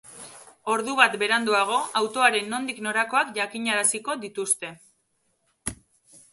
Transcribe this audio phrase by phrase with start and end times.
[0.75, 4.75] Ordu bat beranduago autoaren nondik norakoak jakinaraziko dituzte.